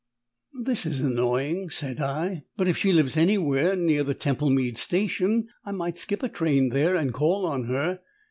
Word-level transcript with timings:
"This 0.63 0.87
is 0.87 0.99
annoying," 1.01 1.69
said 1.69 2.01
I; 2.01 2.45
"but 2.57 2.67
if 2.67 2.75
she 2.75 2.91
lives 2.91 3.15
anywhere 3.17 3.75
near 3.75 4.03
the 4.03 4.15
Temple 4.15 4.49
Mead 4.49 4.79
Station, 4.79 5.47
I 5.63 5.71
might 5.73 5.99
skip 5.99 6.23
a 6.23 6.27
train 6.27 6.69
there 6.69 6.95
and 6.95 7.13
call 7.13 7.45
on 7.45 7.65
her. 7.65 7.99